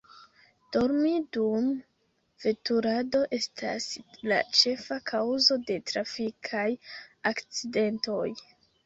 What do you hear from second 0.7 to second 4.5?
Dormi dum veturado estas la